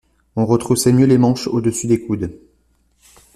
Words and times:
On 0.35 0.47
retroussait 0.47 0.93
mieux 0.93 1.05
les 1.05 1.19
manches 1.19 1.45
au-dessus 1.47 1.85
des 1.85 2.01
coudes. 2.01 2.31